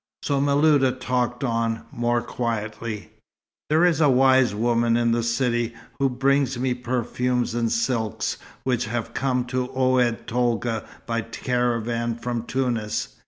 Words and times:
So 0.23 0.41
Miluda 0.41 0.93
talked 0.93 1.43
on, 1.43 1.83
more 1.91 2.23
quietly. 2.23 3.11
"There 3.69 3.85
is 3.85 4.01
a 4.01 4.09
wise 4.09 4.55
woman 4.55 4.97
in 4.97 5.11
the 5.11 5.21
city, 5.21 5.75
who 5.99 6.09
brings 6.09 6.57
me 6.57 6.73
perfumes 6.73 7.53
and 7.53 7.71
silks 7.71 8.37
which 8.63 8.85
have 8.85 9.13
come 9.13 9.45
to 9.53 9.69
Oued 9.77 10.25
Tolga 10.25 10.87
by 11.05 11.21
caravan 11.21 12.15
from 12.15 12.47
Tunis. 12.47 13.09